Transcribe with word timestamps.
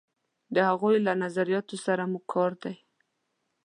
د 0.53 0.57
هغوی 0.69 0.95
له 1.05 1.13
نظریاتو 1.23 1.75
سره 1.85 2.03
مو 2.11 2.19
کار 2.31 2.51
دی. 2.63 2.75